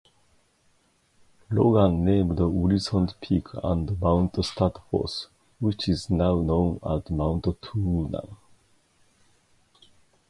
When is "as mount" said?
6.83-7.43